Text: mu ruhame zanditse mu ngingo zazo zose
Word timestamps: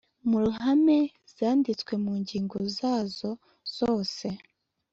mu 0.29 0.37
ruhame 0.43 0.99
zanditse 1.35 1.91
mu 2.03 2.13
ngingo 2.21 2.57
zazo 2.77 3.31
zose 3.77 4.27